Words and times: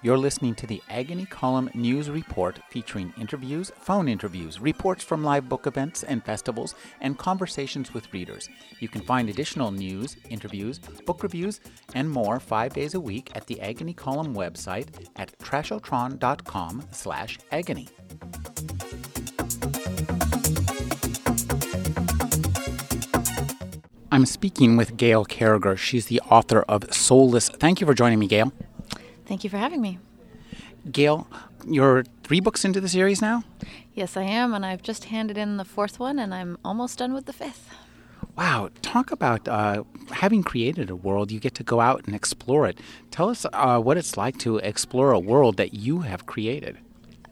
You're 0.00 0.16
listening 0.16 0.54
to 0.56 0.66
the 0.66 0.80
Agony 0.88 1.26
Column 1.26 1.70
News 1.74 2.08
Report 2.08 2.60
featuring 2.70 3.12
interviews, 3.20 3.72
phone 3.80 4.06
interviews, 4.08 4.60
reports 4.60 5.02
from 5.02 5.24
live 5.24 5.48
book 5.48 5.66
events 5.66 6.04
and 6.04 6.24
festivals, 6.24 6.76
and 7.00 7.18
conversations 7.18 7.92
with 7.92 8.12
readers. 8.12 8.48
You 8.78 8.88
can 8.88 9.00
find 9.00 9.28
additional 9.28 9.72
news, 9.72 10.16
interviews, 10.30 10.78
book 10.78 11.24
reviews, 11.24 11.60
and 11.94 12.08
more 12.08 12.38
five 12.38 12.74
days 12.74 12.94
a 12.94 13.00
week 13.00 13.32
at 13.34 13.48
the 13.48 13.60
Agony 13.60 13.92
Column 13.92 14.36
website 14.36 14.86
at 15.16 15.36
trashotron.com 15.40 16.84
slash 16.92 17.40
agony. 17.50 17.88
I'm 24.12 24.26
speaking 24.26 24.76
with 24.76 24.96
Gail 24.96 25.24
Carriger. 25.24 25.76
She's 25.76 26.06
the 26.06 26.20
author 26.20 26.62
of 26.62 26.84
Soulless. 26.94 27.48
Thank 27.48 27.80
you 27.80 27.86
for 27.86 27.94
joining 27.94 28.20
me, 28.20 28.28
Gail. 28.28 28.52
Thank 29.28 29.44
you 29.44 29.50
for 29.50 29.58
having 29.58 29.82
me. 29.82 29.98
Gail, 30.90 31.26
you're 31.66 32.04
three 32.22 32.40
books 32.40 32.64
into 32.64 32.80
the 32.80 32.88
series 32.88 33.20
now? 33.20 33.44
Yes, 33.92 34.16
I 34.16 34.22
am, 34.22 34.54
and 34.54 34.64
I've 34.64 34.82
just 34.82 35.04
handed 35.04 35.36
in 35.36 35.58
the 35.58 35.66
fourth 35.66 35.98
one, 35.98 36.18
and 36.18 36.32
I'm 36.32 36.56
almost 36.64 36.98
done 36.98 37.12
with 37.12 37.26
the 37.26 37.34
fifth. 37.34 37.68
Wow, 38.38 38.70
talk 38.80 39.10
about 39.10 39.46
uh, 39.46 39.84
having 40.12 40.42
created 40.42 40.88
a 40.88 40.96
world, 40.96 41.30
you 41.30 41.40
get 41.40 41.54
to 41.56 41.62
go 41.62 41.80
out 41.80 42.06
and 42.06 42.14
explore 42.14 42.66
it. 42.66 42.80
Tell 43.10 43.28
us 43.28 43.44
uh, 43.52 43.78
what 43.80 43.98
it's 43.98 44.16
like 44.16 44.38
to 44.38 44.56
explore 44.58 45.12
a 45.12 45.18
world 45.18 45.58
that 45.58 45.74
you 45.74 46.00
have 46.00 46.24
created. 46.24 46.78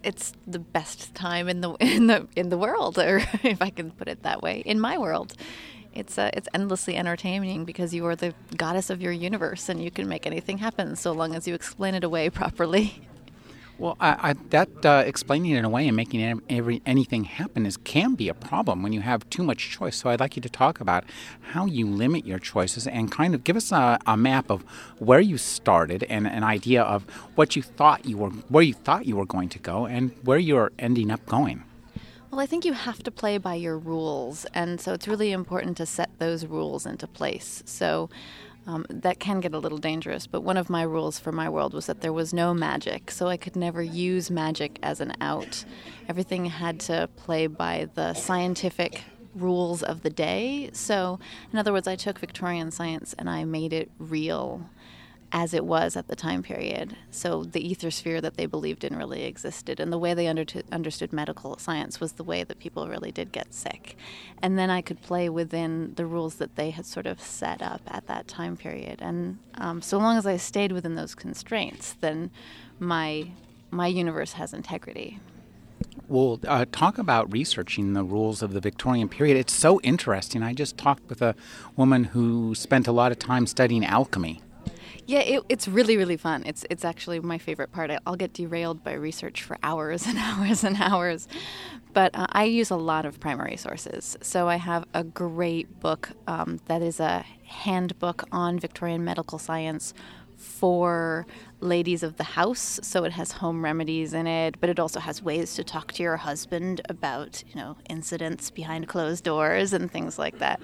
It's 0.02 0.34
the 0.46 0.58
best 0.58 1.14
time 1.14 1.48
in 1.48 1.62
the 1.62 1.70
in 1.80 2.08
the 2.08 2.28
in 2.36 2.50
the 2.50 2.58
world, 2.58 2.98
or 2.98 3.18
if 3.42 3.62
I 3.62 3.70
can 3.70 3.90
put 3.90 4.08
it 4.08 4.22
that 4.22 4.42
way, 4.42 4.62
in 4.66 4.78
my 4.78 4.98
world 4.98 5.34
it's 5.96 6.18
uh, 6.18 6.30
it's 6.32 6.48
endlessly 6.52 6.96
entertaining 6.96 7.64
because 7.64 7.94
you 7.94 8.06
are 8.06 8.16
the 8.16 8.34
goddess 8.56 8.90
of 8.90 9.00
your 9.00 9.12
universe 9.12 9.68
and 9.68 9.82
you 9.82 9.90
can 9.90 10.08
make 10.08 10.26
anything 10.26 10.58
happen 10.58 10.96
so 10.96 11.12
long 11.12 11.34
as 11.34 11.48
you 11.48 11.54
explain 11.54 11.94
it 11.94 12.04
away 12.04 12.30
properly. 12.40 13.02
Well, 13.78 13.98
I, 14.00 14.30
I, 14.30 14.32
that 14.50 14.86
uh, 14.86 15.02
explaining 15.04 15.50
it 15.50 15.62
away 15.62 15.86
and 15.86 15.94
making 15.94 16.40
every, 16.48 16.80
anything 16.86 17.24
happen 17.24 17.66
is 17.66 17.76
can 17.76 18.14
be 18.14 18.30
a 18.30 18.34
problem 18.34 18.82
when 18.82 18.94
you 18.94 19.02
have 19.02 19.28
too 19.28 19.42
much 19.42 19.68
choice. 19.68 19.96
So 19.96 20.08
I'd 20.08 20.20
like 20.20 20.34
you 20.34 20.40
to 20.40 20.48
talk 20.48 20.80
about 20.80 21.04
how 21.52 21.66
you 21.66 21.86
limit 21.86 22.24
your 22.24 22.38
choices 22.38 22.86
and 22.86 23.12
kind 23.12 23.34
of 23.34 23.44
give 23.44 23.54
us 23.54 23.72
a, 23.72 23.98
a 24.06 24.16
map 24.16 24.50
of 24.50 24.62
where 24.98 25.20
you 25.20 25.36
started 25.36 26.04
and 26.04 26.26
an 26.26 26.42
idea 26.42 26.82
of 26.82 27.04
what 27.34 27.54
you 27.54 27.60
thought 27.60 28.06
you 28.06 28.16
were, 28.16 28.30
where 28.48 28.62
you 28.62 28.72
thought 28.72 29.04
you 29.04 29.16
were 29.16 29.26
going 29.26 29.50
to 29.50 29.58
go, 29.58 29.84
and 29.84 30.10
where 30.22 30.38
you're 30.38 30.72
ending 30.78 31.10
up 31.10 31.26
going. 31.26 31.62
Well, 32.36 32.42
I 32.42 32.46
think 32.46 32.66
you 32.66 32.74
have 32.74 33.02
to 33.04 33.10
play 33.10 33.38
by 33.38 33.54
your 33.54 33.78
rules, 33.78 34.44
and 34.52 34.78
so 34.78 34.92
it's 34.92 35.08
really 35.08 35.32
important 35.32 35.78
to 35.78 35.86
set 35.86 36.10
those 36.18 36.44
rules 36.44 36.84
into 36.84 37.06
place. 37.06 37.62
So 37.64 38.10
um, 38.66 38.84
that 38.90 39.18
can 39.18 39.40
get 39.40 39.54
a 39.54 39.58
little 39.58 39.78
dangerous, 39.78 40.26
but 40.26 40.42
one 40.42 40.58
of 40.58 40.68
my 40.68 40.82
rules 40.82 41.18
for 41.18 41.32
my 41.32 41.48
world 41.48 41.72
was 41.72 41.86
that 41.86 42.02
there 42.02 42.12
was 42.12 42.34
no 42.34 42.52
magic, 42.52 43.10
so 43.10 43.28
I 43.28 43.38
could 43.38 43.56
never 43.56 43.82
use 43.82 44.30
magic 44.30 44.78
as 44.82 45.00
an 45.00 45.14
out. 45.18 45.64
Everything 46.10 46.44
had 46.44 46.78
to 46.80 47.08
play 47.16 47.46
by 47.46 47.88
the 47.94 48.12
scientific 48.12 49.04
rules 49.34 49.82
of 49.82 50.02
the 50.02 50.10
day. 50.10 50.68
So, 50.74 51.18
in 51.54 51.58
other 51.58 51.72
words, 51.72 51.88
I 51.88 51.96
took 51.96 52.18
Victorian 52.18 52.70
science 52.70 53.14
and 53.18 53.30
I 53.30 53.44
made 53.44 53.72
it 53.72 53.90
real 53.98 54.68
as 55.32 55.52
it 55.52 55.64
was 55.64 55.96
at 55.96 56.08
the 56.08 56.16
time 56.16 56.42
period. 56.42 56.96
So 57.10 57.44
the 57.44 57.66
ether 57.66 57.90
sphere 57.90 58.20
that 58.20 58.36
they 58.36 58.46
believed 58.46 58.84
in 58.84 58.96
really 58.96 59.24
existed, 59.24 59.80
and 59.80 59.92
the 59.92 59.98
way 59.98 60.14
they 60.14 60.28
under- 60.28 60.46
understood 60.70 61.12
medical 61.12 61.58
science 61.58 62.00
was 62.00 62.12
the 62.12 62.24
way 62.24 62.44
that 62.44 62.58
people 62.58 62.88
really 62.88 63.10
did 63.10 63.32
get 63.32 63.52
sick. 63.52 63.96
And 64.40 64.58
then 64.58 64.70
I 64.70 64.82
could 64.82 65.02
play 65.02 65.28
within 65.28 65.94
the 65.94 66.06
rules 66.06 66.36
that 66.36 66.56
they 66.56 66.70
had 66.70 66.86
sort 66.86 67.06
of 67.06 67.20
set 67.20 67.60
up 67.60 67.82
at 67.88 68.06
that 68.06 68.28
time 68.28 68.56
period. 68.56 69.00
And 69.02 69.38
um, 69.54 69.82
so 69.82 69.98
long 69.98 70.16
as 70.16 70.26
I 70.26 70.36
stayed 70.36 70.72
within 70.72 70.94
those 70.94 71.14
constraints, 71.14 71.94
then 71.94 72.30
my 72.78 73.30
my 73.70 73.88
universe 73.88 74.34
has 74.34 74.54
integrity. 74.54 75.18
Well, 76.08 76.38
uh, 76.46 76.66
talk 76.70 76.98
about 76.98 77.32
researching 77.32 77.92
the 77.92 78.04
rules 78.04 78.40
of 78.40 78.52
the 78.52 78.60
Victorian 78.60 79.08
period. 79.08 79.36
It's 79.36 79.52
so 79.52 79.80
interesting. 79.80 80.40
I 80.42 80.54
just 80.54 80.78
talked 80.78 81.08
with 81.08 81.20
a 81.20 81.34
woman 81.74 82.04
who 82.04 82.54
spent 82.54 82.86
a 82.86 82.92
lot 82.92 83.10
of 83.10 83.18
time 83.18 83.44
studying 83.46 83.84
alchemy 83.84 84.40
yeah, 85.06 85.20
it, 85.20 85.42
it's 85.48 85.68
really 85.68 85.96
really 85.96 86.16
fun. 86.16 86.42
It's 86.44 86.64
it's 86.68 86.84
actually 86.84 87.20
my 87.20 87.38
favorite 87.38 87.72
part. 87.72 87.90
I, 87.90 87.98
will 88.06 88.16
get 88.16 88.32
derailed 88.32 88.82
by 88.82 88.94
research 88.94 89.42
for 89.42 89.56
hours 89.62 90.06
and 90.06 90.18
hours 90.30 90.64
and 90.64 90.76
hours, 90.80 91.28
but 91.92 92.14
uh, 92.14 92.26
I 92.30 92.44
use 92.44 92.70
a 92.70 92.76
lot 92.76 93.06
of 93.06 93.20
primary 93.20 93.56
sources. 93.56 94.16
So 94.20 94.48
I 94.48 94.56
have 94.56 94.84
a 94.94 95.04
great 95.04 95.80
book 95.80 96.10
um, 96.26 96.60
that 96.66 96.82
is 96.82 97.00
a 97.00 97.24
handbook 97.44 98.24
on 98.32 98.58
Victorian 98.58 99.04
medical 99.04 99.38
science 99.38 99.94
for 100.36 101.26
ladies 101.60 102.02
of 102.02 102.16
the 102.16 102.24
house, 102.24 102.78
so 102.82 103.04
it 103.04 103.12
has 103.12 103.32
home 103.32 103.64
remedies 103.64 104.12
in 104.12 104.26
it, 104.26 104.60
but 104.60 104.68
it 104.68 104.78
also 104.78 105.00
has 105.00 105.22
ways 105.22 105.54
to 105.54 105.64
talk 105.64 105.92
to 105.92 106.02
your 106.02 106.18
husband 106.18 106.80
about, 106.88 107.42
you 107.48 107.54
know, 107.56 107.76
incidents 107.88 108.50
behind 108.50 108.86
closed 108.86 109.24
doors 109.24 109.72
and 109.72 109.90
things 109.90 110.18
like 110.18 110.38
that. 110.38 110.60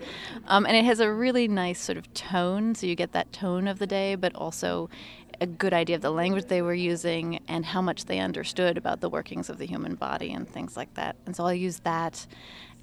Um, 0.46 0.66
and 0.66 0.76
it 0.76 0.84
has 0.84 1.00
a 1.00 1.10
really 1.10 1.48
nice 1.48 1.80
sort 1.80 1.96
of 1.96 2.12
tone, 2.12 2.74
so 2.74 2.86
you 2.86 2.94
get 2.94 3.12
that 3.12 3.32
tone 3.32 3.66
of 3.66 3.78
the 3.78 3.86
day, 3.86 4.14
but 4.14 4.34
also 4.34 4.90
a 5.40 5.46
good 5.46 5.72
idea 5.72 5.96
of 5.96 6.02
the 6.02 6.10
language 6.10 6.44
they 6.44 6.62
were 6.62 6.74
using 6.74 7.40
and 7.48 7.64
how 7.64 7.82
much 7.82 8.04
they 8.04 8.20
understood 8.20 8.76
about 8.76 9.00
the 9.00 9.08
workings 9.08 9.48
of 9.50 9.58
the 9.58 9.66
human 9.66 9.94
body 9.94 10.32
and 10.32 10.48
things 10.48 10.76
like 10.76 10.92
that. 10.94 11.16
And 11.26 11.34
so 11.34 11.44
I'll 11.44 11.54
use 11.54 11.80
that. 11.80 12.26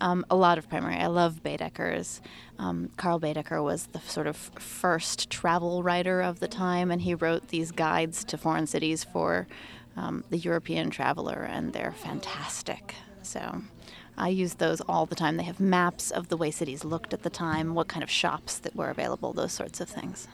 Um, 0.01 0.25
a 0.29 0.35
lot 0.35 0.57
of 0.57 0.69
primary. 0.69 0.95
I 0.95 1.07
love 1.07 1.43
Baedeker's. 1.43 2.21
Um, 2.57 2.89
Karl 2.95 3.19
Baedeker 3.19 3.61
was 3.61 3.87
the 3.87 3.99
sort 3.99 4.27
of 4.27 4.37
first 4.37 5.29
travel 5.29 5.83
writer 5.83 6.21
of 6.21 6.39
the 6.39 6.47
time, 6.47 6.89
and 6.89 7.01
he 7.01 7.13
wrote 7.13 7.49
these 7.49 7.71
guides 7.71 8.23
to 8.25 8.37
foreign 8.37 8.65
cities 8.67 9.03
for 9.03 9.47
um, 9.97 10.23
the 10.29 10.37
European 10.37 10.89
traveler, 10.89 11.45
and 11.49 11.73
they're 11.73 11.91
fantastic. 11.91 12.95
So 13.23 13.61
I 14.17 14.29
use 14.29 14.55
those 14.55 14.81
all 14.81 15.05
the 15.05 15.15
time. 15.15 15.37
They 15.37 15.43
have 15.43 15.59
maps 15.59 16.11
of 16.11 16.29
the 16.29 16.37
way 16.37 16.51
cities 16.51 16.85
looked 16.85 17.13
at 17.13 17.23
the 17.23 17.29
time, 17.29 17.75
what 17.75 17.87
kind 17.87 18.03
of 18.03 18.09
shops 18.09 18.57
that 18.59 18.75
were 18.75 18.89
available, 18.89 19.33
those 19.33 19.53
sorts 19.53 19.81
of 19.81 19.89
things. 19.89 20.27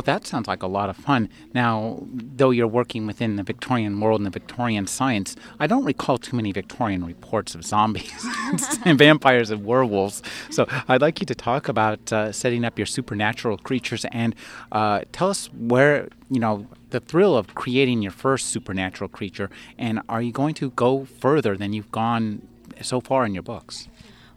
Well, 0.00 0.16
that 0.18 0.26
sounds 0.26 0.48
like 0.48 0.62
a 0.62 0.66
lot 0.66 0.88
of 0.88 0.96
fun. 0.96 1.28
Now, 1.52 1.98
though 2.10 2.52
you're 2.52 2.66
working 2.66 3.06
within 3.06 3.36
the 3.36 3.42
Victorian 3.42 4.00
world 4.00 4.18
and 4.18 4.26
the 4.26 4.30
Victorian 4.30 4.86
science, 4.86 5.36
I 5.58 5.66
don't 5.66 5.84
recall 5.84 6.16
too 6.16 6.36
many 6.36 6.52
Victorian 6.52 7.04
reports 7.04 7.54
of 7.54 7.66
zombies 7.66 8.26
and 8.86 8.98
vampires 8.98 9.50
and 9.50 9.62
werewolves. 9.62 10.22
So 10.48 10.64
I'd 10.88 11.02
like 11.02 11.20
you 11.20 11.26
to 11.26 11.34
talk 11.34 11.68
about 11.68 12.10
uh, 12.14 12.32
setting 12.32 12.64
up 12.64 12.78
your 12.78 12.86
supernatural 12.86 13.58
creatures 13.58 14.06
and 14.10 14.34
uh, 14.72 15.02
tell 15.12 15.28
us 15.28 15.50
where, 15.52 16.08
you 16.30 16.40
know, 16.40 16.66
the 16.88 17.00
thrill 17.00 17.36
of 17.36 17.54
creating 17.54 18.00
your 18.00 18.12
first 18.12 18.46
supernatural 18.46 19.08
creature. 19.08 19.50
And 19.76 20.00
are 20.08 20.22
you 20.22 20.32
going 20.32 20.54
to 20.54 20.70
go 20.70 21.04
further 21.04 21.58
than 21.58 21.74
you've 21.74 21.92
gone 21.92 22.48
so 22.80 23.02
far 23.02 23.26
in 23.26 23.34
your 23.34 23.42
books? 23.42 23.86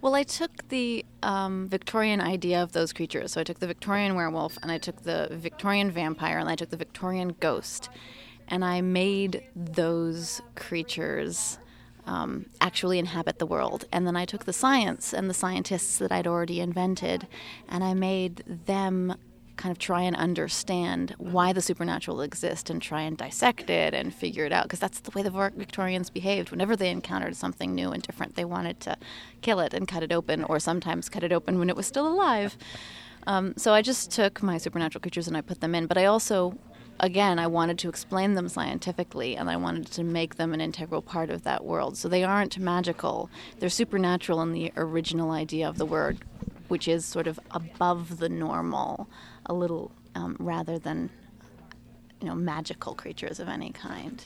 Well, 0.03 0.15
I 0.15 0.23
took 0.23 0.67
the 0.67 1.05
um, 1.21 1.69
Victorian 1.69 2.19
idea 2.19 2.61
of 2.61 2.73
those 2.73 2.91
creatures. 2.91 3.31
So 3.31 3.39
I 3.39 3.45
took 3.45 3.59
the 3.59 3.67
Victorian 3.67 4.15
werewolf, 4.15 4.57
and 4.61 4.69
I 4.69 4.77
took 4.77 5.03
the 5.03 5.29
Victorian 5.31 5.91
vampire, 5.91 6.39
and 6.39 6.49
I 6.49 6.55
took 6.55 6.71
the 6.71 6.75
Victorian 6.75 7.37
ghost, 7.39 7.89
and 8.49 8.65
I 8.65 8.81
made 8.81 9.45
those 9.55 10.41
creatures 10.55 11.57
um, 12.05 12.47
actually 12.59 12.99
inhabit 12.99 13.39
the 13.39 13.45
world. 13.45 13.85
And 13.93 14.05
then 14.05 14.17
I 14.17 14.25
took 14.25 14.43
the 14.43 14.51
science 14.51 15.13
and 15.13 15.29
the 15.29 15.33
scientists 15.33 15.99
that 15.99 16.11
I'd 16.11 16.27
already 16.27 16.59
invented, 16.59 17.25
and 17.69 17.81
I 17.81 17.93
made 17.93 18.43
them 18.65 19.15
kind 19.55 19.71
of 19.71 19.79
try 19.79 20.01
and 20.01 20.15
understand 20.15 21.15
why 21.17 21.53
the 21.53 21.61
supernatural 21.61 22.21
exists 22.21 22.69
and 22.69 22.81
try 22.81 23.01
and 23.01 23.17
dissect 23.17 23.69
it 23.69 23.93
and 23.93 24.13
figure 24.13 24.45
it 24.45 24.51
out 24.51 24.63
because 24.63 24.79
that's 24.79 24.99
the 24.99 25.11
way 25.11 25.21
the 25.21 25.51
Victorians 25.55 26.09
behaved. 26.09 26.51
Whenever 26.51 26.75
they 26.75 26.89
encountered 26.89 27.35
something 27.35 27.73
new 27.73 27.91
and 27.91 28.01
different, 28.03 28.35
they 28.35 28.45
wanted 28.45 28.79
to 28.81 28.97
kill 29.41 29.59
it 29.59 29.73
and 29.73 29.87
cut 29.87 30.03
it 30.03 30.11
open, 30.11 30.43
or 30.43 30.59
sometimes 30.59 31.09
cut 31.09 31.23
it 31.23 31.31
open 31.31 31.59
when 31.59 31.69
it 31.69 31.75
was 31.75 31.87
still 31.87 32.07
alive. 32.07 32.57
Um, 33.27 33.53
so 33.55 33.73
I 33.73 33.81
just 33.81 34.11
took 34.11 34.43
my 34.43 34.57
supernatural 34.57 35.01
creatures 35.01 35.27
and 35.27 35.37
I 35.37 35.41
put 35.41 35.61
them 35.61 35.75
in, 35.75 35.87
but 35.87 35.97
I 35.97 36.05
also 36.05 36.57
again, 36.99 37.39
I 37.39 37.47
wanted 37.47 37.77
to 37.79 37.89
explain 37.89 38.35
them 38.35 38.47
scientifically 38.47 39.35
and 39.35 39.49
I 39.49 39.57
wanted 39.57 39.87
to 39.91 40.03
make 40.03 40.35
them 40.35 40.53
an 40.53 40.61
integral 40.61 41.01
part 41.01 41.29
of 41.29 41.43
that 41.43 41.65
world. 41.65 41.97
So 41.97 42.07
they 42.07 42.23
aren't 42.23 42.57
magical, 42.57 43.29
they're 43.59 43.69
supernatural 43.69 44.41
in 44.41 44.53
the 44.53 44.71
original 44.77 45.31
idea 45.31 45.67
of 45.67 45.77
the 45.77 45.85
word, 45.85 46.19
which 46.73 46.87
is 46.87 47.05
sort 47.05 47.27
of 47.27 47.39
above 47.51 48.17
the 48.17 48.27
normal 48.27 49.07
a 49.45 49.53
little 49.53 49.91
um, 50.15 50.35
rather 50.39 50.79
than 50.79 51.07
you 52.19 52.27
know 52.27 52.33
magical 52.33 52.95
creatures 52.95 53.39
of 53.39 53.47
any 53.47 53.69
kind. 53.69 54.25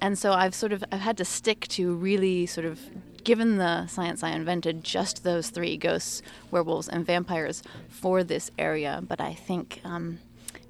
And 0.00 0.18
so 0.18 0.32
I've 0.32 0.54
sort 0.54 0.72
of 0.72 0.82
I've 0.90 1.00
had 1.00 1.18
to 1.18 1.26
stick 1.26 1.68
to 1.76 1.94
really 1.94 2.46
sort 2.46 2.64
of 2.64 2.80
given 3.24 3.58
the 3.58 3.86
science 3.88 4.22
I 4.22 4.30
invented 4.30 4.82
just 4.82 5.22
those 5.22 5.50
three 5.50 5.76
ghosts, 5.76 6.22
werewolves, 6.50 6.88
and 6.88 7.04
vampires 7.04 7.62
for 7.90 8.24
this 8.24 8.50
area. 8.58 9.02
But 9.06 9.20
I 9.20 9.34
think 9.34 9.82
um, 9.84 10.18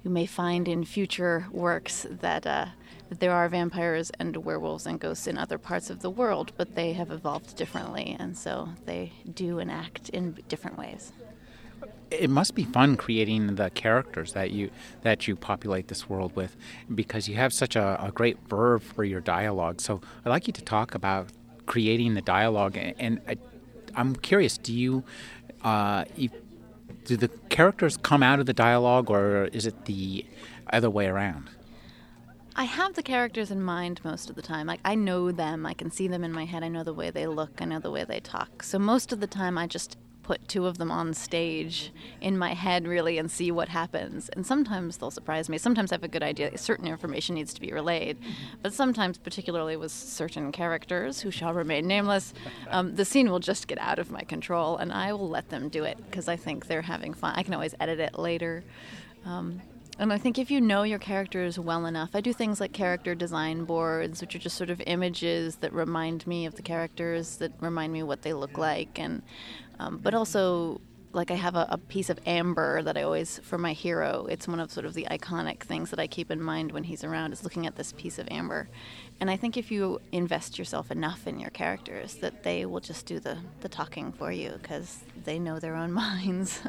you 0.03 0.11
may 0.11 0.25
find 0.25 0.67
in 0.67 0.83
future 0.83 1.47
works 1.53 2.05
that. 2.09 2.45
Uh, 2.45 2.65
that 3.13 3.19
there 3.19 3.31
are 3.31 3.47
vampires 3.47 4.11
and 4.19 4.35
werewolves 4.37 4.87
and 4.87 4.99
ghosts 4.99 5.27
in 5.27 5.37
other 5.37 5.59
parts 5.59 5.91
of 5.91 5.99
the 5.99 6.09
world, 6.09 6.51
but 6.57 6.73
they 6.73 6.93
have 6.93 7.11
evolved 7.11 7.55
differently, 7.55 8.15
and 8.19 8.35
so 8.35 8.69
they 8.85 9.13
do 9.31 9.59
and 9.59 9.69
act 9.69 10.09
in 10.09 10.39
different 10.47 10.79
ways 10.79 11.11
it 12.11 12.29
must 12.29 12.53
be 12.53 12.63
fun 12.63 12.95
creating 12.95 13.55
the 13.55 13.71
characters 13.71 14.33
that 14.33 14.51
you 14.51 14.69
that 15.01 15.27
you 15.27 15.35
populate 15.35 15.87
this 15.87 16.07
world 16.07 16.35
with, 16.35 16.55
because 16.93 17.27
you 17.27 17.35
have 17.35 17.51
such 17.51 17.75
a, 17.75 18.05
a 18.05 18.11
great 18.11 18.37
verve 18.47 18.83
for 18.83 19.03
your 19.03 19.19
dialogue. 19.19 19.81
So 19.81 19.99
I'd 20.23 20.29
like 20.29 20.45
you 20.45 20.53
to 20.53 20.61
talk 20.61 20.93
about 20.93 21.29
creating 21.65 22.13
the 22.13 22.21
dialogue, 22.21 22.77
and 22.77 23.19
I, 23.27 23.37
am 23.95 24.15
curious. 24.15 24.59
Do 24.59 24.73
you, 24.73 25.03
uh, 25.63 26.05
you, 26.15 26.29
do 27.05 27.17
the 27.17 27.29
characters 27.49 27.97
come 27.97 28.21
out 28.21 28.39
of 28.39 28.45
the 28.45 28.53
dialogue, 28.53 29.09
or 29.09 29.45
is 29.45 29.65
it 29.65 29.85
the 29.85 30.23
other 30.71 30.91
way 30.91 31.07
around? 31.07 31.49
I 32.55 32.65
have 32.65 32.93
the 32.93 33.03
characters 33.03 33.49
in 33.49 33.63
mind 33.63 33.99
most 34.03 34.29
of 34.29 34.35
the 34.35 34.41
time. 34.41 34.67
Like 34.67 34.79
I 34.85 34.95
know 34.95 35.31
them, 35.31 35.65
I 35.65 35.73
can 35.73 35.89
see 35.89 36.07
them 36.07 36.23
in 36.23 36.31
my 36.31 36.45
head. 36.45 36.63
I 36.63 36.67
know 36.67 36.83
the 36.83 36.93
way 36.93 37.09
they 37.09 37.25
look, 37.25 37.61
I 37.61 37.65
know 37.65 37.79
the 37.79 37.91
way 37.91 38.03
they 38.03 38.19
talk. 38.19 38.61
So 38.61 38.77
most 38.77 39.11
of 39.11 39.19
the 39.19 39.27
time 39.27 39.57
I 39.57 39.65
just 39.65 39.97
put 40.21 40.47
two 40.47 40.65
of 40.65 40.77
them 40.77 40.89
on 40.89 41.13
stage 41.13 41.91
in 42.21 42.37
my 42.37 42.53
head 42.53 42.87
really 42.87 43.17
and 43.17 43.29
see 43.29 43.51
what 43.51 43.69
happens. 43.69 44.29
And 44.29 44.45
sometimes 44.45 44.97
they'll 44.97 45.11
surprise 45.11 45.49
me. 45.49 45.57
Sometimes 45.57 45.91
I 45.91 45.95
have 45.95 46.03
a 46.03 46.07
good 46.07 46.23
idea. 46.23 46.57
Certain 46.57 46.87
information 46.87 47.35
needs 47.35 47.53
to 47.55 47.61
be 47.61 47.73
relayed. 47.73 48.17
But 48.61 48.73
sometimes, 48.73 49.17
particularly 49.17 49.75
with 49.75 49.91
certain 49.91 50.51
characters 50.51 51.19
who 51.19 51.29
shall 51.29 51.53
remain 51.53 51.87
nameless, 51.87 52.33
um, 52.69 52.95
the 52.95 53.03
scene 53.03 53.29
will 53.29 53.39
just 53.39 53.67
get 53.67 53.77
out 53.79 53.99
of 53.99 54.11
my 54.11 54.21
control 54.21 54.77
and 54.77 54.93
I 54.93 55.11
will 55.11 55.29
let 55.29 55.49
them 55.49 55.69
do 55.69 55.83
it 55.83 55.97
because 56.09 56.29
I 56.29 56.37
think 56.37 56.67
they're 56.67 56.83
having 56.83 57.13
fun. 57.13 57.33
I 57.35 57.43
can 57.43 57.53
always 57.53 57.75
edit 57.79 57.99
it 57.99 58.17
later. 58.17 58.63
Um, 59.25 59.61
and 59.99 60.11
I 60.11 60.17
think 60.17 60.39
if 60.39 60.49
you 60.49 60.59
know 60.59 60.83
your 60.83 60.99
characters 60.99 61.59
well 61.59 61.85
enough, 61.85 62.11
I 62.13 62.21
do 62.21 62.33
things 62.33 62.59
like 62.59 62.73
character 62.73 63.13
design 63.13 63.65
boards, 63.65 64.21
which 64.21 64.35
are 64.35 64.39
just 64.39 64.57
sort 64.57 64.69
of 64.69 64.81
images 64.87 65.57
that 65.57 65.71
remind 65.73 66.25
me 66.25 66.45
of 66.45 66.55
the 66.55 66.61
characters, 66.61 67.37
that 67.37 67.51
remind 67.59 67.93
me 67.93 68.01
what 68.03 68.23
they 68.23 68.33
look 68.33 68.57
like, 68.57 68.97
and 68.99 69.21
um, 69.79 69.97
but 69.97 70.13
also 70.13 70.81
like 71.13 71.29
I 71.29 71.35
have 71.35 71.55
a, 71.55 71.67
a, 71.69 71.77
piece 71.77 72.09
of 72.09 72.19
amber 72.25 72.81
that 72.81 72.97
I 72.97 73.03
always 73.03 73.39
for 73.43 73.57
my 73.57 73.73
hero. 73.73 74.25
It's 74.29 74.47
one 74.47 74.59
of 74.59 74.71
sort 74.71 74.85
of 74.85 74.95
the 74.95 75.07
iconic 75.11 75.61
things 75.61 75.91
that 75.91 75.99
I 75.99 76.07
keep 76.07 76.31
in 76.31 76.41
mind 76.41 76.71
when 76.71 76.83
he's 76.83 77.03
around 77.03 77.33
is 77.33 77.43
looking 77.43 77.67
at 77.67 77.75
this 77.75 77.91
piece 77.93 78.17
of 78.17 78.27
amber. 78.31 78.67
And 79.21 79.29
I 79.29 79.37
think 79.37 79.55
if 79.55 79.71
you 79.71 80.01
invest 80.11 80.57
yourself 80.57 80.89
enough 80.89 81.27
in 81.27 81.39
your 81.39 81.51
characters, 81.51 82.15
that 82.15 82.43
they 82.43 82.65
will 82.65 82.79
just 82.79 83.05
do 83.05 83.19
the 83.19 83.37
the 83.61 83.69
talking 83.69 84.11
for 84.11 84.31
you 84.31 84.57
because 84.61 85.03
they 85.23 85.37
know 85.37 85.59
their 85.59 85.75
own 85.75 85.91
minds. 86.05 86.61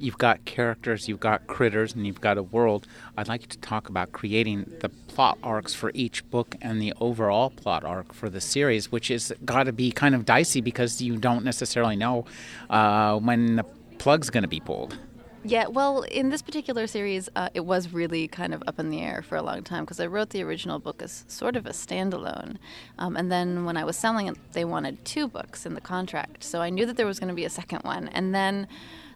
You've 0.00 0.18
got 0.18 0.44
characters, 0.44 1.08
you've 1.08 1.20
got 1.20 1.46
critters, 1.46 1.94
and 1.94 2.06
you've 2.06 2.20
got 2.20 2.38
a 2.38 2.42
world. 2.42 2.86
I'd 3.16 3.28
like 3.28 3.42
you 3.42 3.48
to 3.48 3.58
talk 3.58 3.88
about 3.88 4.12
creating 4.12 4.70
the 4.80 4.88
plot 4.88 5.38
arcs 5.42 5.74
for 5.74 5.90
each 5.94 6.28
book 6.30 6.54
and 6.62 6.80
the 6.80 6.92
overall 7.00 7.50
plot 7.50 7.84
arc 7.84 8.12
for 8.12 8.30
the 8.30 8.40
series, 8.40 8.90
which 8.90 9.10
is 9.10 9.32
got 9.44 9.64
to 9.64 9.72
be 9.72 9.90
kind 9.90 10.14
of 10.14 10.24
dicey 10.24 10.60
because 10.60 11.00
you 11.00 11.16
don't 11.16 11.44
necessarily 11.44 11.96
know 11.96 12.24
uh, 12.70 13.18
when 13.18 13.56
the 13.56 13.64
plug's 13.98 14.30
going 14.30 14.42
to 14.42 14.48
be 14.48 14.60
pulled. 14.60 14.96
Yeah, 15.42 15.68
well, 15.68 16.02
in 16.02 16.28
this 16.28 16.42
particular 16.42 16.86
series, 16.86 17.30
uh, 17.34 17.48
it 17.54 17.60
was 17.60 17.94
really 17.94 18.28
kind 18.28 18.52
of 18.52 18.62
up 18.66 18.78
in 18.78 18.90
the 18.90 19.00
air 19.00 19.22
for 19.22 19.36
a 19.36 19.42
long 19.42 19.62
time 19.62 19.84
because 19.84 19.98
I 19.98 20.06
wrote 20.06 20.30
the 20.30 20.42
original 20.42 20.78
book 20.78 21.00
as 21.00 21.24
sort 21.28 21.56
of 21.56 21.64
a 21.64 21.70
standalone. 21.70 22.56
Um, 22.98 23.16
and 23.16 23.32
then 23.32 23.64
when 23.64 23.78
I 23.78 23.84
was 23.84 23.96
selling 23.96 24.26
it, 24.26 24.36
they 24.52 24.66
wanted 24.66 25.02
two 25.06 25.28
books 25.28 25.64
in 25.64 25.72
the 25.72 25.80
contract. 25.80 26.44
So 26.44 26.60
I 26.60 26.68
knew 26.68 26.84
that 26.84 26.98
there 26.98 27.06
was 27.06 27.18
going 27.18 27.28
to 27.28 27.34
be 27.34 27.46
a 27.46 27.50
second 27.50 27.80
one. 27.84 28.08
And 28.08 28.34
then 28.34 28.68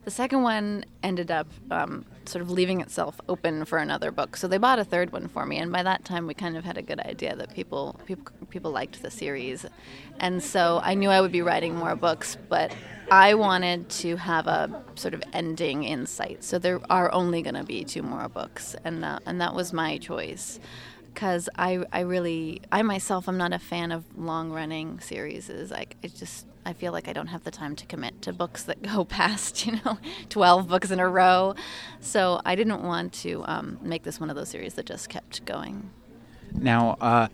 the 0.05 0.11
second 0.11 0.43
one 0.43 0.85
ended 1.03 1.31
up 1.31 1.47
um, 1.71 2.05
sort 2.27 2.43
of 2.43 2.51
leaving 2.51 2.81
itself 2.81 3.21
open 3.29 3.65
for 3.65 3.79
another 3.79 4.11
book. 4.11 4.37
So 4.37 4.49
they 4.49 4.59
bought 4.59 4.79
a 4.79 4.85
third 4.85 5.13
one 5.13 5.29
for 5.29 5.47
me, 5.47 5.59
and 5.59 5.73
by 5.73 5.83
that 5.83 6.05
time 6.05 6.27
we 6.27 6.35
kind 6.35 6.57
of 6.57 6.65
had 6.65 6.77
a 6.77 6.83
good 6.83 7.01
idea 7.01 7.35
that 7.37 7.55
people 7.55 7.99
people 8.05 8.27
people 8.51 8.71
liked 8.71 9.03
the 9.03 9.11
series, 9.11 9.65
and 10.21 10.43
so 10.43 10.81
I 10.83 10.95
knew 10.95 11.09
I 11.09 11.21
would 11.21 11.33
be 11.33 11.43
writing 11.43 11.75
more 11.75 11.97
books, 11.97 12.37
but 12.49 12.75
I 13.11 13.35
wanted 13.35 13.89
to 13.91 14.17
have 14.17 14.47
a 14.47 14.83
sort 14.95 15.15
of 15.15 15.23
ending 15.33 15.85
in 15.85 16.07
sight. 16.07 16.45
So 16.45 16.59
there 16.59 16.81
are 16.91 17.13
only 17.13 17.43
going 17.43 17.55
to 17.55 17.65
be 17.65 17.85
two 17.85 18.03
more 18.03 18.29
books, 18.29 18.77
and 18.85 19.05
uh, 19.05 19.21
and 19.27 19.41
that 19.41 19.55
was 19.55 19.73
my 19.73 19.99
choice 19.99 20.61
because 21.15 21.49
I, 21.57 21.85
I 21.93 22.01
really 22.01 22.61
I 22.73 22.83
myself 22.83 23.29
I'm 23.29 23.39
not 23.39 23.53
a 23.53 23.59
fan 23.59 23.93
of 23.93 24.05
long 24.19 24.51
running 24.51 24.99
series. 25.01 25.49
Like 25.71 25.97
it 26.03 26.15
just 26.17 26.47
I 26.67 26.73
feel 26.73 26.93
like 26.93 27.09
I 27.09 27.13
don't 27.13 27.29
have 27.29 27.45
the 27.45 27.51
time 27.51 27.77
to 27.77 27.87
commit 27.87 28.21
to 28.23 28.33
books 28.33 28.65
that 28.65 28.83
go 28.83 29.05
past, 29.19 29.65
you 29.65 29.79
know, 29.85 29.99
12 30.29 30.69
books 30.69 30.91
in 30.91 30.99
a 30.99 31.09
row. 31.09 31.55
So 32.01 32.41
I 32.45 32.57
didn't 32.57 32.83
want 32.83 33.13
to 33.25 33.45
um, 33.47 33.79
make 33.81 34.03
this 34.03 34.19
one 34.19 34.29
of 34.29 34.37
those 34.37 34.49
series 34.49 34.75
that 34.75 34.87
just 34.87 35.09
kept 35.09 35.45
going. 35.45 35.91
Now, 36.53 36.97
uh, 37.01 37.29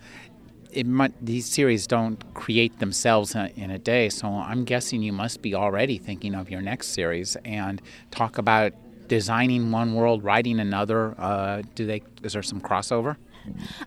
might, 0.84 1.12
these 1.24 1.46
series 1.46 1.86
don't 1.86 2.22
create 2.34 2.78
themselves 2.78 3.34
in 3.34 3.70
a 3.70 3.78
day, 3.78 4.08
so 4.08 4.28
I'm 4.28 4.64
guessing 4.64 5.02
you 5.02 5.12
must 5.12 5.42
be 5.42 5.54
already 5.54 5.98
thinking 5.98 6.34
of 6.34 6.50
your 6.50 6.62
next 6.62 6.88
series 6.88 7.36
and 7.44 7.82
talk 8.10 8.38
about 8.38 8.72
designing 9.08 9.72
one 9.72 9.94
world, 9.94 10.22
writing 10.22 10.60
another. 10.60 11.14
Uh, 11.18 11.62
do 11.74 11.86
they? 11.86 12.02
Is 12.22 12.32
there 12.32 12.42
some 12.42 12.60
crossover? 12.60 13.16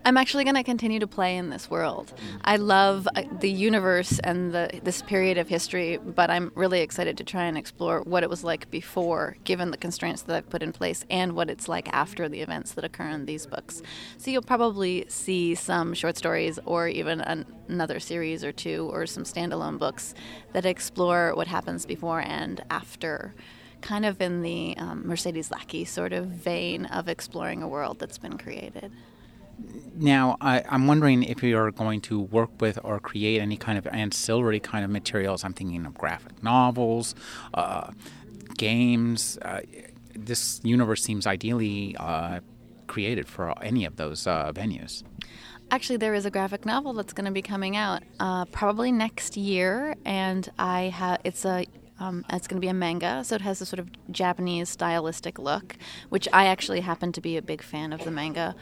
I'm 0.05 0.17
actually 0.17 0.43
going 0.43 0.55
to 0.55 0.63
continue 0.63 0.99
to 0.99 1.07
play 1.07 1.37
in 1.37 1.49
this 1.49 1.69
world. 1.69 2.13
I 2.43 2.57
love 2.57 3.07
uh, 3.15 3.23
the 3.39 3.49
universe 3.49 4.19
and 4.23 4.53
the, 4.53 4.79
this 4.83 5.01
period 5.01 5.37
of 5.37 5.47
history, 5.47 5.97
but 5.97 6.29
I'm 6.29 6.51
really 6.55 6.81
excited 6.81 7.17
to 7.17 7.23
try 7.23 7.43
and 7.43 7.57
explore 7.57 8.01
what 8.01 8.23
it 8.23 8.29
was 8.29 8.43
like 8.43 8.69
before, 8.71 9.37
given 9.43 9.71
the 9.71 9.77
constraints 9.77 10.21
that 10.23 10.35
I've 10.35 10.49
put 10.49 10.63
in 10.63 10.71
place, 10.71 11.05
and 11.09 11.33
what 11.33 11.49
it's 11.49 11.67
like 11.67 11.87
after 11.93 12.29
the 12.29 12.41
events 12.41 12.73
that 12.73 12.83
occur 12.83 13.09
in 13.09 13.25
these 13.25 13.45
books. 13.45 13.81
So 14.17 14.31
you'll 14.31 14.41
probably 14.41 15.05
see 15.07 15.55
some 15.55 15.93
short 15.93 16.17
stories 16.17 16.59
or 16.65 16.87
even 16.87 17.21
an, 17.21 17.45
another 17.67 17.99
series 17.99 18.43
or 18.43 18.51
two 18.51 18.89
or 18.91 19.05
some 19.05 19.23
standalone 19.23 19.79
books 19.79 20.13
that 20.53 20.65
explore 20.65 21.33
what 21.35 21.47
happens 21.47 21.85
before 21.85 22.21
and 22.21 22.63
after 22.69 23.33
kind 23.83 24.05
of 24.05 24.21
in 24.21 24.41
the 24.41 24.75
um, 24.77 25.05
Mercedes 25.05 25.51
Lackey 25.51 25.85
sort 25.85 26.13
of 26.13 26.27
vein 26.27 26.85
of 26.85 27.09
exploring 27.09 27.61
a 27.61 27.67
world 27.67 27.99
that's 27.99 28.17
been 28.17 28.37
created. 28.37 28.91
Now, 29.95 30.37
I, 30.41 30.63
am 30.67 30.87
wondering 30.87 31.23
if 31.23 31.43
you're 31.43 31.71
going 31.71 32.01
to 32.01 32.19
work 32.19 32.49
with 32.59 32.79
or 32.83 32.99
create 32.99 33.39
any 33.39 33.57
kind 33.57 33.77
of 33.77 33.85
ancillary 33.87 34.59
kind 34.59 34.83
of 34.83 34.89
materials. 34.89 35.43
I'm 35.43 35.53
thinking 35.53 35.85
of 35.85 35.93
graphic 35.93 36.41
novels, 36.43 37.13
uh, 37.53 37.91
games. 38.57 39.37
Uh, 39.41 39.61
this 40.15 40.61
universe 40.63 41.03
seems 41.03 41.27
ideally 41.27 41.95
uh, 41.99 42.39
created 42.87 43.27
for 43.27 43.53
any 43.63 43.85
of 43.85 43.95
those 43.97 44.25
uh, 44.27 44.51
venues. 44.53 45.03
Actually, 45.71 45.97
there 45.97 46.13
is 46.13 46.25
a 46.25 46.31
graphic 46.31 46.65
novel 46.65 46.93
that's 46.93 47.13
going 47.13 47.25
to 47.25 47.31
be 47.31 47.41
coming 47.41 47.75
out 47.75 48.03
uh, 48.19 48.45
probably 48.45 48.91
next 48.91 49.37
year, 49.37 49.95
and 50.05 50.49
I 50.59 50.83
have 50.83 51.21
it's 51.23 51.45
a 51.45 51.65
um, 51.99 52.25
it's 52.29 52.47
going 52.47 52.59
to 52.59 52.65
be 52.65 52.69
a 52.69 52.73
manga, 52.73 53.23
so 53.23 53.35
it 53.35 53.41
has 53.41 53.61
a 53.61 53.65
sort 53.65 53.79
of 53.79 53.89
Japanese 54.11 54.69
stylistic 54.69 55.37
look, 55.39 55.77
which 56.09 56.27
I 56.33 56.47
actually 56.47 56.81
happen 56.81 57.11
to 57.13 57.21
be 57.21 57.37
a 57.37 57.41
big 57.41 57.61
fan 57.61 57.93
of 57.93 58.03
the 58.03 58.11
manga 58.11 58.55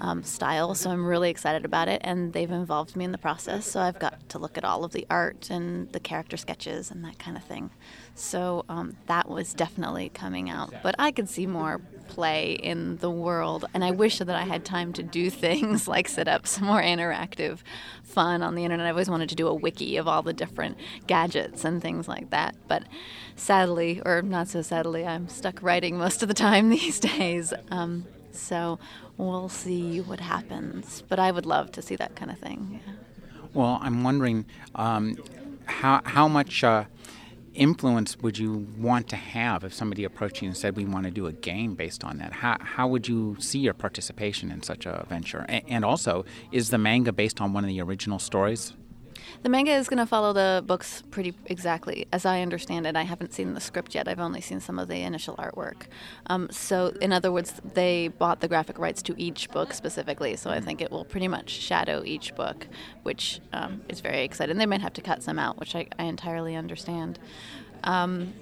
um, 0.00 0.22
style, 0.22 0.74
so 0.74 0.90
I'm 0.90 1.04
really 1.04 1.30
excited 1.30 1.64
about 1.64 1.88
it. 1.88 2.00
And 2.04 2.32
they've 2.32 2.50
involved 2.50 2.96
me 2.96 3.04
in 3.04 3.12
the 3.12 3.18
process, 3.18 3.66
so 3.66 3.80
I've 3.80 3.98
got 3.98 4.28
to 4.28 4.38
look 4.38 4.56
at 4.56 4.64
all 4.64 4.84
of 4.84 4.92
the 4.92 5.06
art 5.10 5.50
and 5.50 5.90
the 5.92 6.00
character 6.00 6.36
sketches 6.36 6.90
and 6.90 7.04
that 7.04 7.18
kind 7.18 7.36
of 7.36 7.44
thing. 7.44 7.70
So 8.14 8.64
um, 8.68 8.96
that 9.06 9.28
was 9.28 9.52
definitely 9.52 10.10
coming 10.10 10.48
out. 10.48 10.72
But 10.82 10.94
I 10.98 11.10
could 11.10 11.28
see 11.28 11.46
more 11.46 11.80
play 12.08 12.52
in 12.52 12.96
the 12.98 13.10
world, 13.10 13.64
and 13.74 13.84
I 13.84 13.90
wish 13.90 14.18
that 14.18 14.30
I 14.30 14.42
had 14.42 14.64
time 14.64 14.92
to 14.94 15.02
do 15.02 15.30
things 15.30 15.88
like 15.94 16.08
set 16.08 16.28
up 16.28 16.46
some 16.46 16.66
more 16.66 16.82
interactive 16.82 17.58
fun 18.02 18.42
on 18.42 18.54
the 18.54 18.64
internet. 18.64 18.86
I 18.86 18.90
always 18.90 19.10
wanted 19.10 19.28
to 19.30 19.34
do 19.34 19.48
a 19.48 19.54
wiki 19.54 19.96
of 19.96 20.08
all 20.08 20.22
the 20.22 20.32
different 20.32 20.78
gadgets 21.06 21.64
and 21.64 21.82
things 21.82 22.08
like 22.08 22.30
that. 22.30 22.54
But 22.68 22.84
sadly, 23.34 24.00
or 24.04 24.22
not 24.22 24.48
so 24.48 24.62
sadly, 24.62 25.06
I'm 25.06 25.28
stuck 25.28 25.62
writing 25.62 25.98
most 25.98 26.22
of 26.22 26.28
the 26.28 26.34
time 26.34 26.70
these 26.70 27.00
days. 27.00 27.52
Um, 27.70 28.06
so 28.32 28.78
we'll 29.16 29.48
see 29.48 30.00
what 30.00 30.20
happens. 30.20 31.02
But 31.08 31.18
I 31.18 31.30
would 31.30 31.46
love 31.46 31.72
to 31.72 31.82
see 31.82 31.96
that 31.96 32.16
kind 32.16 32.30
of 32.30 32.38
thing. 32.38 32.80
Yeah. 32.86 32.92
Well, 33.54 33.78
I'm 33.80 34.04
wondering 34.04 34.44
um, 34.74 35.16
how 35.66 36.02
how 36.04 36.28
much. 36.28 36.62
Uh, 36.62 36.84
influence 37.56 38.16
would 38.18 38.38
you 38.38 38.66
want 38.78 39.08
to 39.08 39.16
have 39.16 39.64
if 39.64 39.74
somebody 39.74 40.04
approached 40.04 40.42
you 40.42 40.48
and 40.48 40.56
said 40.56 40.76
we 40.76 40.84
want 40.84 41.04
to 41.04 41.10
do 41.10 41.26
a 41.26 41.32
game 41.32 41.74
based 41.74 42.04
on 42.04 42.18
that? 42.18 42.32
How, 42.32 42.56
how 42.60 42.88
would 42.88 43.08
you 43.08 43.36
see 43.38 43.58
your 43.58 43.74
participation 43.74 44.50
in 44.50 44.62
such 44.62 44.86
a 44.86 45.04
venture? 45.08 45.44
and 45.48 45.84
also, 45.84 46.24
is 46.52 46.70
the 46.70 46.78
manga 46.78 47.12
based 47.12 47.40
on 47.40 47.52
one 47.52 47.64
of 47.64 47.68
the 47.68 47.80
original 47.80 48.18
stories? 48.18 48.72
The 49.42 49.48
manga 49.48 49.72
is 49.72 49.88
going 49.88 49.98
to 49.98 50.06
follow 50.06 50.32
the 50.32 50.62
books 50.66 51.02
pretty 51.10 51.34
exactly, 51.46 52.06
as 52.12 52.24
I 52.26 52.42
understand 52.42 52.86
it. 52.86 52.96
I 52.96 53.02
haven't 53.02 53.32
seen 53.32 53.54
the 53.54 53.60
script 53.60 53.94
yet. 53.94 54.08
I've 54.08 54.20
only 54.20 54.40
seen 54.40 54.60
some 54.60 54.78
of 54.78 54.88
the 54.88 55.02
initial 55.02 55.36
artwork. 55.36 55.86
Um, 56.26 56.48
so, 56.50 56.88
in 57.00 57.12
other 57.12 57.30
words, 57.32 57.60
they 57.74 58.08
bought 58.08 58.40
the 58.40 58.48
graphic 58.48 58.78
rights 58.78 59.02
to 59.02 59.14
each 59.20 59.50
book 59.50 59.72
specifically. 59.72 60.36
So 60.36 60.50
I 60.50 60.60
think 60.60 60.80
it 60.80 60.90
will 60.90 61.04
pretty 61.04 61.28
much 61.28 61.50
shadow 61.50 62.02
each 62.04 62.34
book, 62.34 62.66
which 63.02 63.40
um, 63.52 63.82
is 63.88 64.00
very 64.00 64.24
exciting. 64.24 64.58
They 64.58 64.66
might 64.66 64.80
have 64.80 64.94
to 64.94 65.02
cut 65.02 65.22
some 65.22 65.38
out, 65.38 65.58
which 65.58 65.74
I, 65.74 65.86
I 65.98 66.04
entirely 66.04 66.56
understand. 66.56 67.18
Um, 67.84 68.34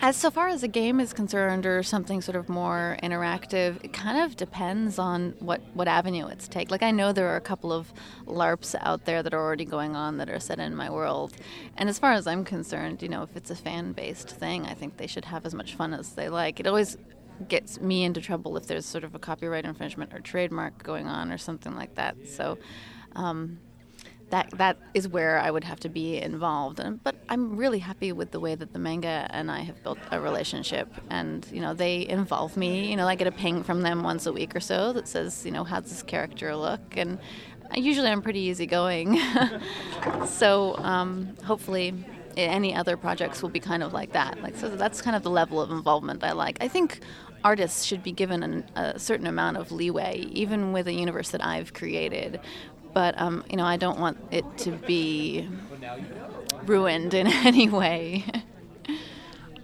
As 0.00 0.16
so 0.16 0.30
far 0.30 0.48
as 0.48 0.62
a 0.62 0.68
game 0.68 1.00
is 1.00 1.14
concerned, 1.14 1.64
or 1.64 1.82
something 1.82 2.20
sort 2.20 2.36
of 2.36 2.48
more 2.48 2.98
interactive, 3.02 3.82
it 3.82 3.92
kind 3.92 4.18
of 4.18 4.36
depends 4.36 4.98
on 4.98 5.34
what, 5.38 5.62
what 5.72 5.88
avenue 5.88 6.26
it's 6.26 6.46
take. 6.46 6.70
Like 6.70 6.82
I 6.82 6.90
know 6.90 7.12
there 7.12 7.28
are 7.28 7.36
a 7.36 7.40
couple 7.40 7.72
of 7.72 7.92
LARPs 8.26 8.74
out 8.80 9.06
there 9.06 9.22
that 9.22 9.32
are 9.32 9.40
already 9.40 9.64
going 9.64 9.96
on 9.96 10.18
that 10.18 10.28
are 10.28 10.40
set 10.40 10.58
in 10.58 10.76
my 10.76 10.90
world, 10.90 11.32
and 11.78 11.88
as 11.88 11.98
far 11.98 12.12
as 12.12 12.26
I'm 12.26 12.44
concerned, 12.44 13.02
you 13.02 13.08
know, 13.08 13.22
if 13.22 13.34
it's 13.34 13.50
a 13.50 13.56
fan-based 13.56 14.28
thing, 14.28 14.66
I 14.66 14.74
think 14.74 14.98
they 14.98 15.06
should 15.06 15.24
have 15.24 15.46
as 15.46 15.54
much 15.54 15.74
fun 15.74 15.94
as 15.94 16.12
they 16.12 16.28
like. 16.28 16.60
It 16.60 16.66
always 16.66 16.98
gets 17.48 17.80
me 17.80 18.04
into 18.04 18.20
trouble 18.20 18.56
if 18.56 18.66
there's 18.66 18.84
sort 18.84 19.04
of 19.04 19.14
a 19.14 19.18
copyright 19.18 19.64
infringement 19.64 20.12
or 20.12 20.20
trademark 20.20 20.82
going 20.82 21.06
on 21.06 21.32
or 21.32 21.38
something 21.38 21.74
like 21.74 21.94
that. 21.94 22.16
So. 22.28 22.58
Um, 23.16 23.58
that 24.34 24.50
that 24.58 24.76
is 24.94 25.06
where 25.06 25.38
I 25.38 25.48
would 25.48 25.62
have 25.62 25.78
to 25.80 25.88
be 25.88 26.20
involved. 26.20 26.80
And, 26.80 27.02
but 27.02 27.14
I'm 27.28 27.56
really 27.56 27.78
happy 27.78 28.10
with 28.10 28.32
the 28.32 28.40
way 28.40 28.56
that 28.56 28.72
the 28.72 28.80
manga 28.80 29.28
and 29.30 29.48
I 29.48 29.60
have 29.60 29.80
built 29.84 29.98
a 30.10 30.20
relationship. 30.20 30.88
And 31.08 31.46
you 31.52 31.60
know, 31.60 31.72
they 31.72 32.06
involve 32.08 32.56
me. 32.56 32.90
You 32.90 32.96
know, 32.96 33.06
I 33.06 33.14
get 33.14 33.28
a 33.28 33.32
ping 33.32 33.62
from 33.62 33.82
them 33.82 34.02
once 34.02 34.26
a 34.26 34.32
week 34.32 34.56
or 34.56 34.60
so 34.60 34.92
that 34.92 35.06
says, 35.06 35.46
you 35.46 35.52
know, 35.52 35.62
how's 35.62 35.84
this 35.84 36.02
character 36.02 36.56
look? 36.56 36.96
And 36.96 37.18
usually 37.76 38.08
I'm 38.08 38.22
pretty 38.22 38.40
easygoing. 38.40 39.20
so 40.26 40.76
um, 40.78 41.36
hopefully. 41.44 41.94
Any 42.36 42.74
other 42.74 42.96
projects 42.96 43.42
will 43.42 43.48
be 43.48 43.60
kind 43.60 43.80
of 43.80 43.92
like 43.92 44.10
that. 44.14 44.42
Like 44.42 44.56
so, 44.56 44.68
that's 44.68 45.00
kind 45.00 45.14
of 45.14 45.22
the 45.22 45.30
level 45.30 45.60
of 45.60 45.70
involvement 45.70 46.24
I 46.24 46.32
like. 46.32 46.58
I 46.60 46.66
think 46.66 46.98
artists 47.44 47.84
should 47.84 48.02
be 48.02 48.10
given 48.10 48.42
an, 48.42 48.64
a 48.74 48.98
certain 48.98 49.26
amount 49.26 49.58
of 49.58 49.70
leeway, 49.70 50.26
even 50.32 50.72
with 50.72 50.88
a 50.88 50.92
universe 50.92 51.30
that 51.30 51.44
I've 51.44 51.74
created, 51.74 52.40
but 52.94 53.20
um, 53.20 53.44
you 53.50 53.56
know, 53.56 53.64
I 53.64 53.76
don't 53.76 53.98
want 53.98 54.16
it 54.30 54.44
to 54.58 54.70
be 54.70 55.48
ruined 56.64 57.12
in 57.12 57.26
any 57.44 57.68
way. 57.68 58.24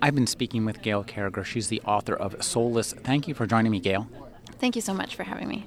I've 0.02 0.14
been 0.14 0.26
speaking 0.26 0.64
with 0.64 0.82
Gail 0.82 1.04
Carriger. 1.04 1.44
She's 1.44 1.68
the 1.68 1.80
author 1.82 2.14
of 2.14 2.42
Soulless. 2.42 2.92
Thank 2.92 3.28
you 3.28 3.34
for 3.34 3.46
joining 3.46 3.70
me, 3.70 3.80
Gail. 3.80 4.08
Thank 4.58 4.75
you 4.76 4.82
so 4.82 4.94
much 4.94 5.14
for 5.14 5.25
having 5.25 5.49
me. 5.49 5.66